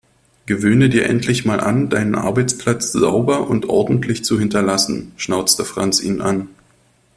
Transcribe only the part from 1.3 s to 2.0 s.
mal an,